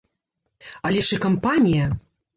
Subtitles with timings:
[0.89, 1.91] Але ж і кампанія!